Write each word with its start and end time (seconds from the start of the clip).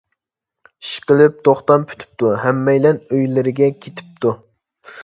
ئىشقىلىپ 0.85 1.37
توختام 1.49 1.85
پۈتۈپتۇ، 1.91 2.33
ھەممەيلەن 2.47 3.05
ئۆيلىرىگە 3.13 3.73
كېتىپتۇ. 3.87 4.35